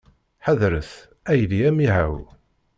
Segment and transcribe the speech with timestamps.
[0.45, 0.91] Ḥadret,
[1.31, 2.13] aydi amihaw!